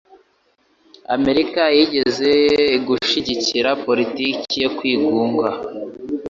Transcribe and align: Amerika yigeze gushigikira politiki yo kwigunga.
Amerika 1.15 1.61
yigeze 1.77 2.31
gushigikira 2.87 3.69
politiki 3.85 4.55
yo 4.63 4.69
kwigunga. 4.77 5.47